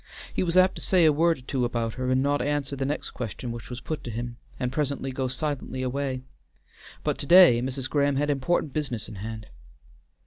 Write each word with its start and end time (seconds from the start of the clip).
He 0.33 0.41
was 0.41 0.57
apt 0.57 0.73
to 0.77 0.81
say 0.81 1.05
a 1.05 1.13
word 1.13 1.37
or 1.37 1.41
two 1.41 1.63
about 1.63 1.93
her 1.93 2.09
and 2.09 2.23
not 2.23 2.41
answer 2.41 2.75
the 2.75 2.87
next 2.87 3.11
question 3.11 3.51
which 3.51 3.69
was 3.69 3.79
put 3.81 4.03
to 4.03 4.09
him, 4.09 4.37
and 4.59 4.71
presently 4.71 5.11
go 5.11 5.27
silently 5.27 5.83
away, 5.83 6.23
but 7.03 7.19
to 7.19 7.27
day 7.27 7.61
Mrs. 7.61 7.87
Graham 7.87 8.15
had 8.15 8.31
important 8.31 8.73
business 8.73 9.07
in 9.07 9.17
hand. 9.17 9.45